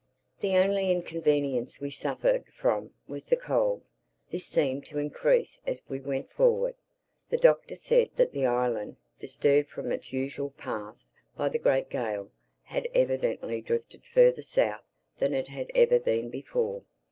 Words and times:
The 0.39 0.57
only 0.57 0.89
inconvenience 0.91 1.79
we 1.79 1.91
suffered 1.91 2.45
from 2.57 2.89
was 3.07 3.25
the 3.25 3.35
cold. 3.37 3.83
This 4.31 4.47
seemed 4.47 4.83
to 4.87 4.97
increase 4.97 5.59
as 5.67 5.83
we 5.87 5.99
went 5.99 6.31
forward. 6.31 6.73
The 7.29 7.37
Doctor 7.37 7.75
said 7.75 8.09
that 8.15 8.31
the 8.31 8.47
island, 8.47 8.95
disturbed 9.19 9.69
from 9.69 9.91
its 9.91 10.11
usual 10.11 10.49
paths 10.57 11.13
by 11.37 11.49
the 11.49 11.59
great 11.59 11.91
gale, 11.91 12.31
had 12.63 12.87
evidently 12.95 13.61
drifted 13.61 14.01
further 14.11 14.41
South 14.41 14.81
than 15.19 15.35
it 15.35 15.49
had 15.49 15.69
ever 15.75 15.99
been 15.99 16.31
before. 16.31 16.81